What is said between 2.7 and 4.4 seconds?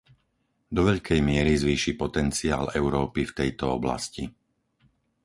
Európy v tejto oblasti.